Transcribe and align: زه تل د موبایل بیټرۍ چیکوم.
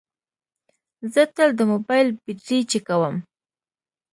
زه 1.13 1.21
تل 1.35 1.49
د 1.59 1.61
موبایل 1.71 2.07
بیټرۍ 2.23 2.59
چیکوم. 2.71 3.15